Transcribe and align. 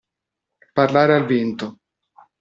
Parlare 0.79 1.13
al 1.17 1.27
vento. 1.31 1.69